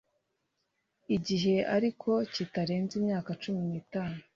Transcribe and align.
igihe 1.15 1.55
ariko 1.75 2.09
kitarenze 2.33 2.93
imyaka 2.99 3.29
cumi 3.41 3.61
n'itanu 3.69 4.17